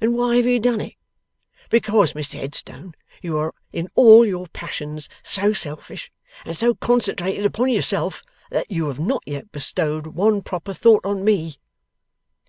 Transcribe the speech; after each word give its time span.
And 0.00 0.12
why 0.16 0.38
have 0.38 0.46
you 0.46 0.58
done 0.58 0.80
it? 0.80 0.94
Because, 1.70 2.14
Mr 2.14 2.40
Headstone, 2.40 2.96
you 3.22 3.38
are 3.38 3.54
in 3.72 3.88
all 3.94 4.26
your 4.26 4.48
passions 4.48 5.08
so 5.22 5.52
selfish, 5.52 6.10
and 6.44 6.56
so 6.56 6.74
concentrated 6.74 7.46
upon 7.46 7.68
yourself 7.68 8.24
that 8.50 8.68
you 8.72 8.88
have 8.88 8.98
not 8.98 9.22
bestowed 9.52 10.08
one 10.08 10.42
proper 10.42 10.74
thought 10.74 11.04
on 11.06 11.24
me. 11.24 11.60